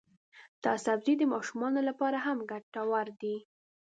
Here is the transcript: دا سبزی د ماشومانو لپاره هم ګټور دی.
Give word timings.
دا 0.63 0.73
سبزی 0.85 1.13
د 1.17 1.23
ماشومانو 1.33 1.79
لپاره 1.89 2.17
هم 2.25 2.37
ګټور 2.51 3.07
دی. 3.21 3.35